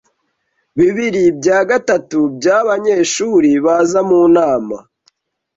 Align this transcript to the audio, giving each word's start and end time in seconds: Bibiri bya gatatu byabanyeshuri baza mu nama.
Bibiri 0.77 1.23
bya 1.39 1.59
gatatu 1.69 2.19
byabanyeshuri 2.37 3.49
baza 3.65 3.99
mu 4.09 4.21
nama. 4.35 4.77